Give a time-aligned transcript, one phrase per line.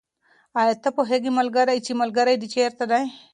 [0.59, 1.29] آیا ته پوهېږې
[1.85, 3.03] چې ملګري دې چېرته دي؟